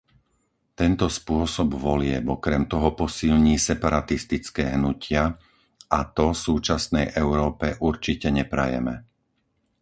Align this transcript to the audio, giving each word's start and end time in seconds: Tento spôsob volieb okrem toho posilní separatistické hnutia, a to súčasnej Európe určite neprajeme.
Tento 0.81 1.05
spôsob 1.19 1.69
volieb 1.87 2.23
okrem 2.37 2.63
toho 2.73 2.89
posilní 3.01 3.55
separatistické 3.69 4.63
hnutia, 4.75 5.23
a 5.93 5.99
to 6.17 6.25
súčasnej 6.45 7.07
Európe 7.23 7.67
určite 7.89 8.27
neprajeme. 8.39 8.93